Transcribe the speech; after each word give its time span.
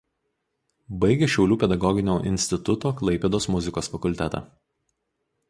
Baigė 1.03 1.27
Šiaulių 1.33 1.57
pedagoginio 1.63 2.15
instituto 2.31 2.93
Klaipėdos 3.03 3.49
muzikos 3.59 3.93
fakultetą. 3.99 4.43